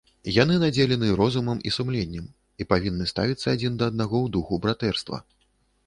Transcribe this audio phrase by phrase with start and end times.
[0.35, 2.25] Яны надзелены розумам і сумленнем
[2.59, 5.25] і павінны ставіцца адзін да аднаго ў духу братэрства.